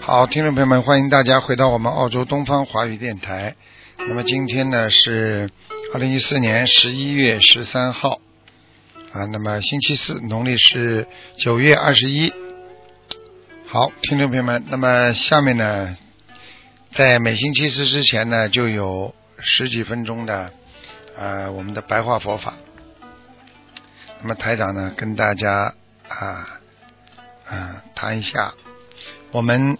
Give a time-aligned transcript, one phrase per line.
[0.00, 3.54] 好，听众朋友们，欢迎大家回到我们澳洲东方华语电台。
[3.98, 5.50] 那么今天呢是
[5.92, 8.20] 二零一四年十一月十三号
[9.12, 11.06] 啊，那么星期四，农历是
[11.36, 12.32] 九月二十一。
[13.66, 15.96] 好，听众朋友们，那么下面呢，
[16.92, 20.50] 在每星期四之前呢，就有十几分钟的
[21.16, 22.54] 呃我们的白话佛法。
[24.20, 25.74] 那么台长呢，跟大家
[26.08, 26.60] 啊
[27.46, 28.52] 啊谈一下，
[29.30, 29.78] 我们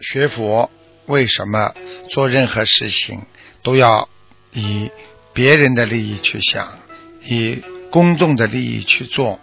[0.00, 0.70] 学佛
[1.06, 1.74] 为什么
[2.08, 3.26] 做任何事情
[3.62, 4.08] 都要
[4.52, 4.90] 以
[5.32, 6.78] 别人的利益去想，
[7.22, 9.40] 以公众的利益去做。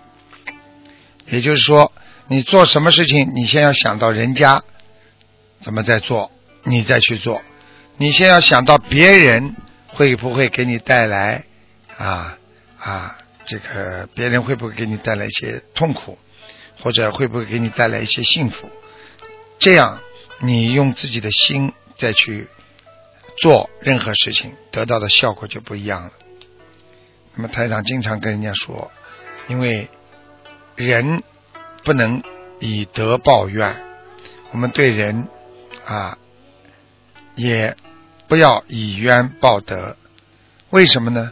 [1.26, 1.92] 也就是说，
[2.28, 4.64] 你做什么事情，你先要想到人家
[5.60, 6.32] 怎么在做，
[6.64, 7.42] 你再去做。
[7.98, 9.56] 你先要想到别人
[9.88, 11.44] 会不会给你带来
[11.98, 12.38] 啊
[12.80, 13.18] 啊。
[13.48, 16.20] 这个别人会不会给你带来一些痛苦，
[16.84, 18.70] 或者会不会给你带来一些幸福？
[19.58, 20.02] 这样，
[20.40, 22.50] 你用自己的心再去
[23.38, 26.12] 做任何事情，得到的效果就不一样了。
[27.36, 28.92] 那么台长经常跟人家说，
[29.48, 29.90] 因为
[30.76, 31.24] 人
[31.84, 32.22] 不能
[32.60, 33.76] 以德报怨，
[34.52, 35.28] 我们对人
[35.86, 36.18] 啊
[37.36, 37.78] 也
[38.28, 39.96] 不要以冤报德。
[40.70, 41.32] 为什么呢？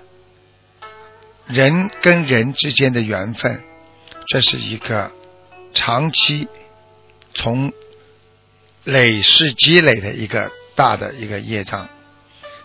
[1.47, 3.63] 人跟人之间的缘分，
[4.27, 5.11] 这是一个
[5.73, 6.47] 长期
[7.33, 7.71] 从
[8.83, 11.87] 累世积累的一个大的一个业障，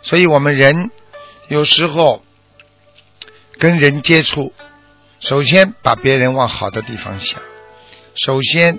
[0.02, 0.90] 所以我们人
[1.48, 2.24] 有时候
[3.58, 4.52] 跟人接触，
[5.18, 7.40] 首先把别人往好的地方想，
[8.14, 8.78] 首先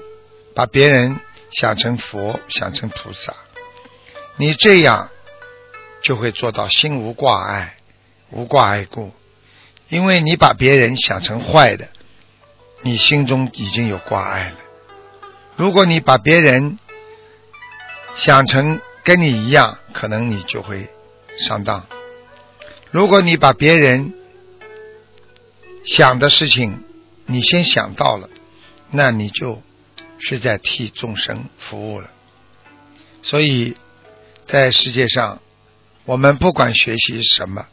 [0.56, 1.20] 把别人
[1.52, 3.36] 想成佛，想成菩萨，
[4.38, 5.10] 你这样
[6.02, 7.78] 就会做到心无挂碍，
[8.32, 9.12] 无挂碍故。
[9.92, 11.90] 因为你把别人想成坏的，
[12.82, 14.56] 你心中已经有挂碍了。
[15.58, 16.80] 如果你把别人
[18.16, 20.88] 想成跟你一样，可能你就会
[21.38, 21.86] 上当。
[22.90, 24.14] 如果你把别人
[25.84, 26.86] 想的事情
[27.26, 28.30] 你先想到了，
[28.92, 29.62] 那你就
[30.20, 32.10] 是在替众生服务了。
[33.24, 33.76] 所以
[34.48, 35.42] 在世界上，
[36.06, 37.68] 我们不管学习什么。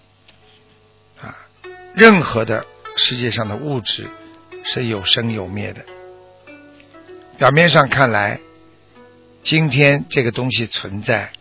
[1.98, 2.64] 任何的
[2.94, 4.06] 世界上的物质
[4.62, 5.84] 是有生有灭的。
[7.38, 8.38] 表面上看来，
[9.42, 11.32] 今天这个东西存在，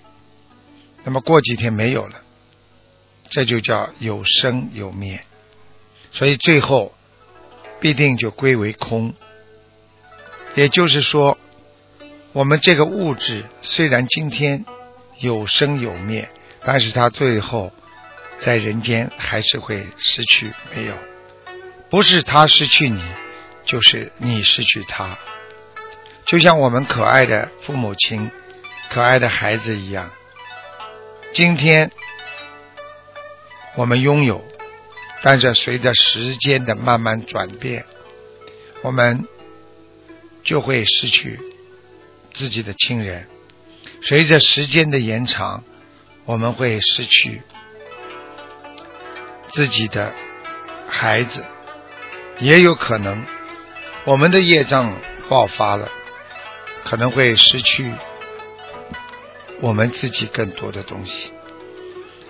[1.03, 2.15] 那么过几天没有了，
[3.29, 5.21] 这就叫有生有灭。
[6.11, 6.91] 所以最后
[7.79, 9.13] 必定就归为空。
[10.55, 11.37] 也就是说，
[12.33, 14.65] 我们这个物质虽然今天
[15.19, 16.29] 有生有灭，
[16.63, 17.71] 但是它最后。
[18.39, 20.95] 在人间还是会失去，没有，
[21.89, 23.01] 不是他失去你，
[23.65, 25.17] 就是你失去他。
[26.25, 28.29] 就像我们可爱的父母亲、
[28.89, 30.11] 可爱的孩子一样，
[31.33, 31.91] 今天
[33.75, 34.45] 我们拥有，
[35.23, 37.85] 但是随着时间的慢慢转变，
[38.81, 39.25] 我们
[40.43, 41.39] 就会失去
[42.33, 43.27] 自己的亲人。
[44.03, 45.63] 随着时间的延长，
[46.25, 47.41] 我们会失去。
[49.47, 50.13] 自己的
[50.87, 51.43] 孩子
[52.39, 53.23] 也有可能，
[54.05, 54.93] 我们的业障
[55.29, 55.89] 爆发了，
[56.83, 57.93] 可能会失去
[59.61, 61.31] 我们自己更多的东西，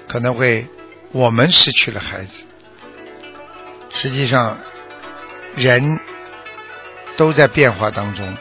[0.07, 0.67] 可能会
[1.11, 2.45] 我们失去了孩子。
[3.89, 4.59] 实际上，
[5.55, 5.99] 人
[7.17, 8.37] 都在变化当中，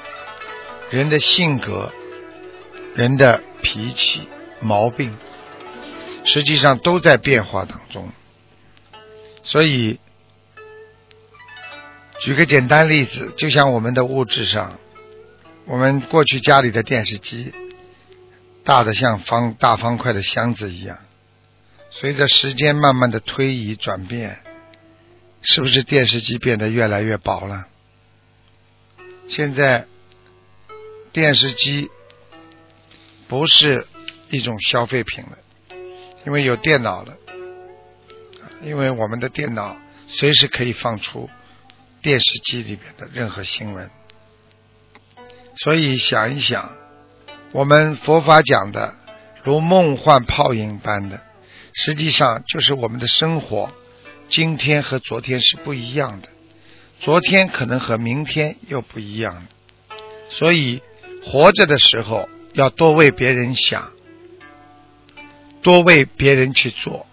[0.90, 1.92] 人的性格、
[2.94, 4.28] 人的脾气、
[4.60, 5.16] 毛病，
[6.24, 8.10] 实际上都在变化当中。
[9.46, 10.00] 所以，
[12.20, 14.76] 举个简单例子，就像我们的物质上，
[15.66, 17.54] 我们过去家里的电视机，
[18.64, 20.98] 大的像方大方块的箱子一样，
[21.90, 24.40] 随着时间慢慢的推移转变，
[25.42, 27.68] 是不是电视机变得越来越薄了？
[29.28, 29.86] 现在，
[31.12, 31.88] 电视机
[33.28, 33.86] 不是
[34.28, 35.38] 一种消费品了，
[36.26, 37.16] 因为有电脑了。
[38.62, 39.76] 因为我们的电脑
[40.06, 41.28] 随时可以放出
[42.02, 43.90] 电视机里边的任何新闻。
[45.56, 46.76] 所以想一想，
[47.52, 48.94] 我们佛法讲的
[49.42, 51.20] 如梦幻泡影般的，
[51.72, 53.72] 实际上就是我们的生活，
[54.28, 56.28] 今天和昨天是不一样的，
[57.00, 59.46] 昨天可能和明天又不一样
[60.28, 60.82] 所以
[61.24, 63.92] 活着的时候要多为别人想，
[65.62, 67.06] 多为别人去做，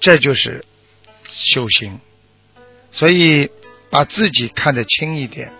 [0.00, 0.64] 这就是
[1.26, 2.00] 修行。
[2.90, 3.50] 所以
[3.90, 5.52] 把自己看得轻一点，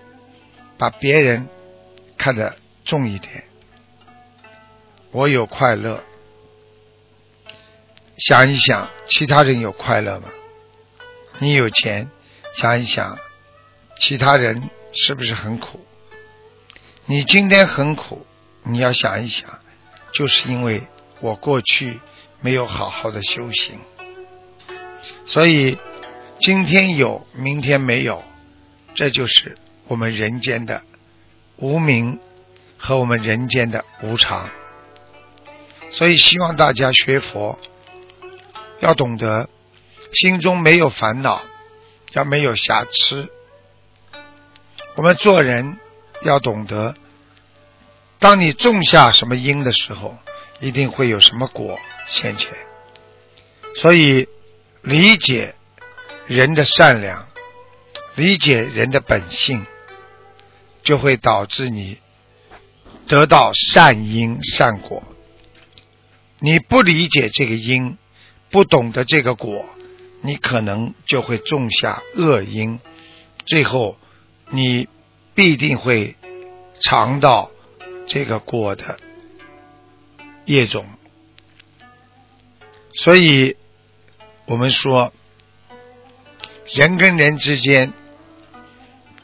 [0.76, 1.48] 把别人。
[2.22, 2.54] 看得
[2.84, 3.44] 重一点，
[5.10, 6.04] 我有快乐，
[8.18, 10.28] 想一想，其他人有快乐吗？
[11.38, 12.10] 你有钱，
[12.58, 13.18] 想一想，
[13.98, 15.80] 其他人是不是很苦？
[17.06, 18.26] 你今天很苦，
[18.64, 19.48] 你要想一想，
[20.12, 20.82] 就是因为
[21.20, 21.98] 我过去
[22.42, 23.80] 没有好好的修行，
[25.26, 25.78] 所以
[26.40, 28.22] 今天有，明天没有，
[28.94, 29.56] 这就是
[29.86, 30.82] 我们人间的。
[31.62, 32.18] 无名
[32.78, 34.48] 和我们人间的无常，
[35.90, 37.58] 所以希望大家学佛
[38.78, 39.50] 要懂得
[40.14, 41.42] 心中没有烦恼，
[42.12, 43.28] 要没有瑕疵。
[44.94, 45.78] 我们做人
[46.22, 46.94] 要懂得，
[48.18, 50.16] 当你种下什么因的时候，
[50.60, 52.50] 一定会有什么果现前。
[53.76, 54.26] 所以
[54.82, 55.54] 理解
[56.26, 57.26] 人的善良，
[58.16, 59.66] 理解人的本性。
[60.82, 61.98] 就会导致你
[63.06, 65.02] 得到善因善果。
[66.38, 67.98] 你不理解这个因，
[68.50, 69.66] 不懂得这个果，
[70.22, 72.80] 你可能就会种下恶因，
[73.44, 73.98] 最后
[74.48, 74.88] 你
[75.34, 76.16] 必定会
[76.80, 77.50] 尝到
[78.06, 78.98] 这个果的
[80.46, 80.86] 业种。
[82.94, 83.58] 所以，
[84.50, 85.12] 我们说，
[86.74, 87.92] 人跟人之间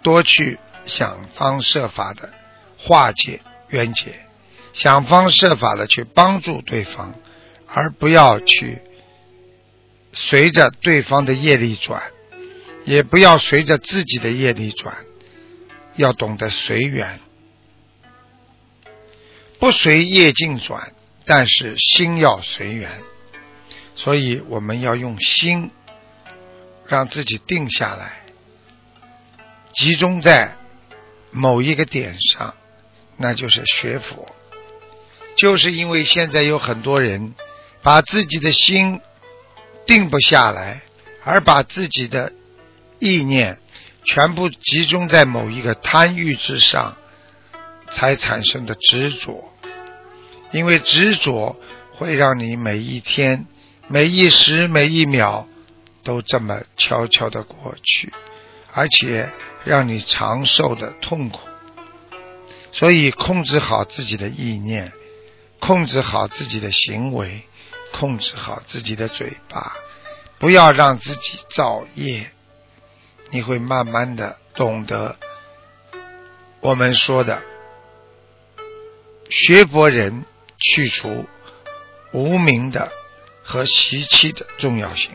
[0.03, 0.59] 多去。
[0.87, 2.33] 想方设法的
[2.79, 3.41] 化解
[3.71, 4.15] 冤结，
[4.73, 7.13] 想方设法的去帮助对方，
[7.67, 8.79] 而不要去
[10.13, 12.01] 随着对方的业力转，
[12.85, 14.95] 也不要随着自己的业力转，
[15.97, 17.19] 要懂得随缘，
[19.59, 20.93] 不随业境转，
[21.25, 23.03] 但是心要随缘，
[23.97, 25.73] 所以我们要用心
[26.87, 28.23] 让自己定下来，
[29.73, 30.57] 集中在。
[31.33, 32.55] 某一个点上，
[33.19, 34.35] 那就是学佛。
[35.37, 37.35] 就是因为现在有很多人
[37.83, 39.03] 把自己的心
[39.85, 40.81] 定不下来，
[41.25, 42.33] 而把自己的
[43.01, 43.59] 意念
[44.07, 46.97] 全部集中在某一个贪欲之上，
[47.91, 49.53] 才产生的执着。
[50.53, 51.61] 因为执着
[51.97, 53.47] 会让你每一天、
[53.89, 55.49] 每一时、每一秒
[56.03, 58.13] 都这么悄悄的过去，
[58.73, 59.31] 而且。
[59.67, 61.41] 让你长寿的痛苦，
[62.71, 64.93] 所以控制好自己的意念，
[65.59, 67.43] 控制好自己的行为，
[67.93, 69.73] 控制好自己的嘴巴，
[70.39, 72.31] 不要让自己造业。
[73.31, 75.17] 你会慢慢的懂得
[76.61, 77.43] 我们说的
[79.29, 80.25] 学佛人
[80.59, 81.27] 去除
[82.13, 82.93] 无名的
[83.47, 85.11] 和习气的重要性。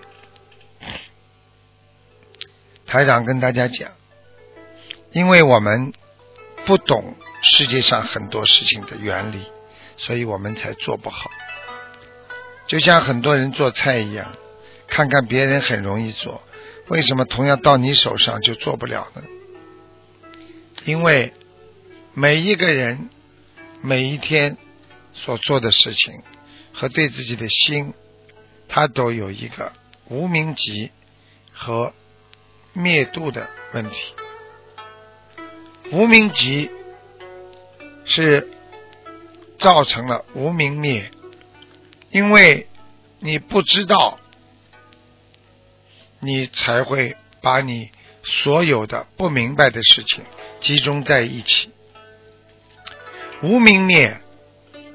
[2.87, 3.91] 台长跟大家讲。
[5.11, 5.91] 因为我们
[6.65, 9.41] 不懂世界上很多事情的原理，
[9.97, 11.29] 所以我们才做不好。
[12.65, 14.31] 就像很多人做菜一样，
[14.87, 16.41] 看看别人很容易做，
[16.87, 19.21] 为什么同样到你手上就做不了呢？
[20.85, 21.33] 因为
[22.13, 23.09] 每一个人
[23.81, 24.57] 每一天
[25.11, 26.13] 所做的事情
[26.71, 27.93] 和对自己的心，
[28.73, 29.73] 他都有一个
[30.07, 30.91] 无名极
[31.51, 31.93] 和
[32.71, 34.15] 灭度的问题。
[35.91, 36.71] 无名集
[38.05, 38.49] 是
[39.59, 41.11] 造成了无名灭，
[42.11, 42.69] 因为
[43.19, 44.17] 你不知道，
[46.19, 47.91] 你才会把你
[48.23, 50.23] 所有的不明白的事情
[50.61, 51.71] 集中在一起。
[53.43, 54.21] 无名灭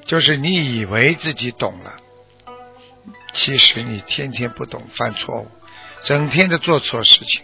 [0.05, 1.97] 就是你以为自己懂了，
[3.33, 5.47] 其实你天天不懂，犯错误，
[6.03, 7.43] 整天的做错事情，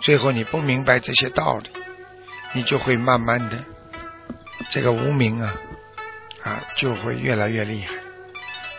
[0.00, 1.70] 最后你不明白这些道理。
[2.54, 3.62] 你就会慢慢的，
[4.70, 5.54] 这个无名啊，
[6.42, 7.94] 啊，就会越来越厉害。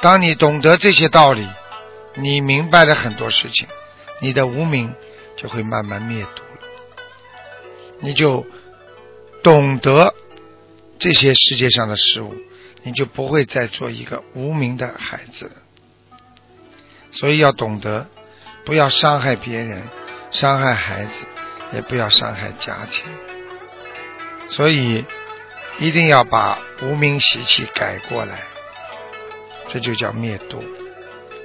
[0.01, 1.47] 当你懂得这些道理，
[2.15, 3.67] 你明白了很多事情，
[4.21, 4.91] 你的无名
[5.37, 6.61] 就会慢慢灭度了。
[7.99, 8.43] 你就
[9.43, 10.15] 懂得
[10.97, 12.33] 这些世界上的事物，
[12.81, 15.51] 你就不会再做一个无名的孩子。
[17.11, 18.07] 所以要懂得，
[18.65, 19.87] 不要伤害别人，
[20.31, 21.11] 伤害孩子。
[21.71, 23.05] 也不要伤害家庭。
[24.47, 25.05] 所以
[25.77, 28.39] 一定要把无名习气改过来，
[29.67, 30.63] 这就叫灭度。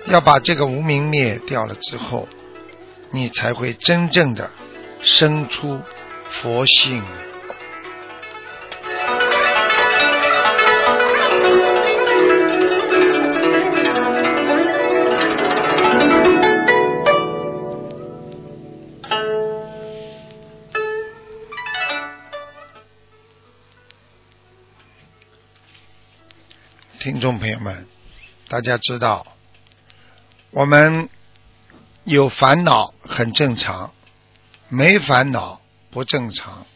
[0.07, 2.27] 要把这个无名灭掉了之后，
[3.11, 4.51] 你才会真正的
[5.03, 5.79] 生出
[6.31, 7.05] 佛性。
[27.25, 27.87] 众朋友们，
[28.49, 29.27] 大家知道，
[30.51, 31.09] 我们
[32.05, 33.95] 有烦恼很正常，
[34.69, 36.67] 没烦恼不正常。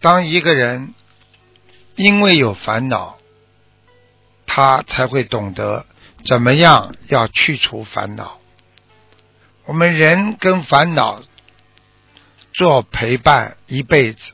[0.00, 0.92] 当一个人
[1.96, 3.16] 因为有烦恼，
[4.44, 5.86] 他才会懂得
[6.26, 8.38] 怎么样要去除烦恼。
[9.64, 11.22] 我们人跟烦恼
[12.52, 14.30] 做陪伴一辈子，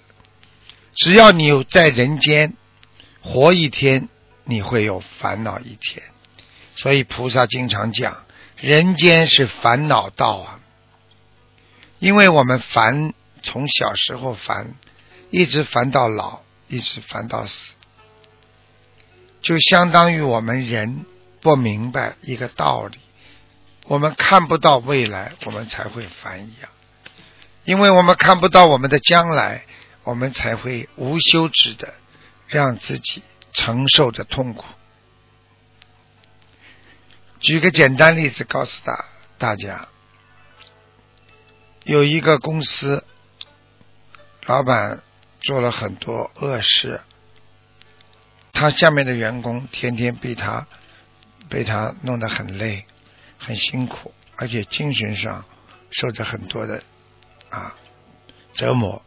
[0.96, 2.54] 只要你有在人间
[3.22, 4.08] 活一天。
[4.44, 6.02] 你会有烦恼一天，
[6.76, 8.24] 所以菩萨经常讲，
[8.56, 10.60] 人间是烦恼道啊。
[11.98, 14.74] 因为我们烦，从小时候烦，
[15.30, 17.74] 一直烦到老，一直烦到死，
[19.40, 21.06] 就相当于我们人
[21.40, 22.98] 不明白一个道理，
[23.86, 26.70] 我们看不到未来，我们才会烦一样。
[27.64, 29.64] 因为我们看不到我们的将来，
[30.02, 31.94] 我们才会无休止的
[32.46, 33.22] 让自己。
[33.54, 34.64] 承受着痛苦。
[37.40, 39.04] 举个简单例子告诉大
[39.38, 39.88] 大家：
[41.84, 43.04] 有一个公司，
[44.46, 45.02] 老板
[45.40, 47.00] 做了很多恶事，
[48.52, 50.66] 他下面的员工天天被他
[51.48, 52.86] 被他弄得很累、
[53.38, 55.44] 很辛苦，而且精神上
[55.90, 56.82] 受着很多的
[57.50, 57.76] 啊
[58.54, 59.02] 折磨，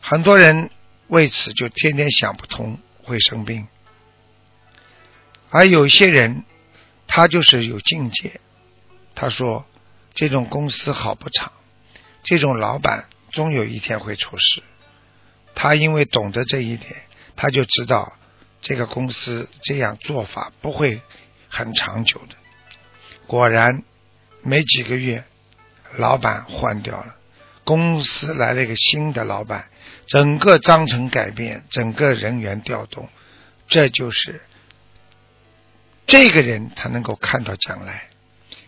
[0.00, 0.70] 很多人。
[1.08, 3.66] 为此就天天想不通，会生病。
[5.50, 6.44] 而有些人，
[7.06, 8.40] 他就是有境界。
[9.14, 9.66] 他说
[10.14, 11.52] ：“这种公司好不长，
[12.22, 14.62] 这种老板终有一天会出事。”
[15.56, 16.94] 他因为懂得这一点，
[17.34, 18.12] 他就知道
[18.60, 21.00] 这个公司这样做法不会
[21.48, 22.36] 很长久的。
[23.26, 23.82] 果然，
[24.42, 25.24] 没几个月，
[25.96, 27.16] 老板换掉了。
[27.68, 29.66] 公司来了一个新的老板，
[30.06, 33.10] 整个章程改变，整个人员调动，
[33.66, 34.40] 这就是
[36.06, 38.08] 这个人他能够看到将来，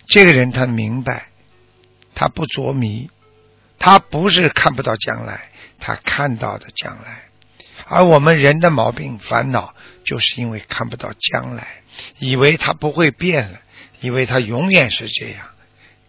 [0.07, 1.29] 这个人他明白，
[2.15, 3.09] 他不着迷，
[3.79, 7.23] 他不是看不到将来，他看到的将来。
[7.87, 11.81] 而我们人的毛病烦恼，就是因为看不到将来，
[12.19, 13.61] 以为他不会变了，
[14.03, 15.47] 以为他永远是这样，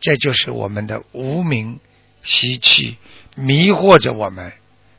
[0.01, 1.79] 这就是我们的无名。
[2.24, 2.98] 习气
[3.36, 4.54] 迷惑着我们，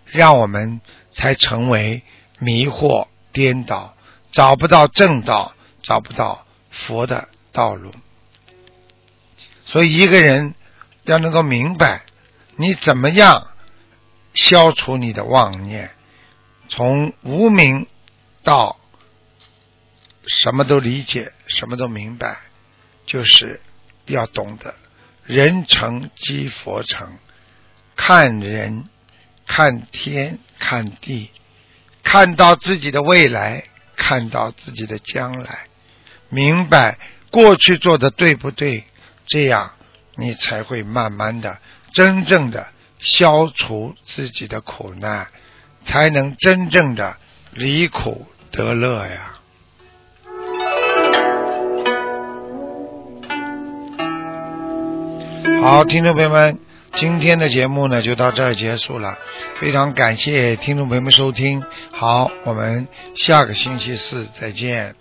[0.07, 0.81] 让我们
[1.13, 2.03] 才成为
[2.39, 3.97] 迷惑颠倒，
[4.31, 7.93] 找不到正道，找不到佛的道路。
[9.65, 10.55] 所以，一个人
[11.05, 12.05] 要能够明白，
[12.57, 13.49] 你怎么样
[14.35, 15.93] 消除你的妄念，
[16.69, 17.87] 从无名
[18.43, 18.79] 到
[20.27, 22.39] 什么都理解，什么都明白，
[23.07, 23.61] 就是
[24.07, 24.75] 要懂得。
[25.25, 27.17] 人成即佛成，
[27.97, 28.85] 看人，
[29.47, 31.31] 看天，看地，
[32.03, 33.65] 看到自己的未来，
[33.97, 35.67] 看到自己的将来，
[36.29, 36.99] 明白
[37.31, 38.85] 过去做的对不对，
[39.27, 39.73] 这样
[40.17, 41.59] 你才会慢慢的、
[41.93, 45.29] 真正的消除自己的苦难，
[45.85, 47.17] 才能真正的
[47.53, 49.39] 离苦得乐呀。
[55.63, 56.59] 好，听众朋友们，
[56.95, 59.17] 今天的节目呢就到这儿结束了，
[59.61, 61.63] 非常感谢听众朋友们收听。
[61.93, 64.97] 好，我们下个星期四再见。